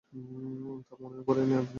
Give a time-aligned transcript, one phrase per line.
[0.87, 1.61] তা মনেও করিবেন না।